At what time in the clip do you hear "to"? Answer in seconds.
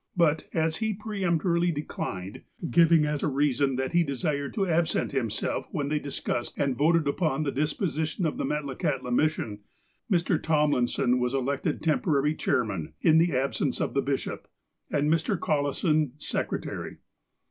4.55-4.65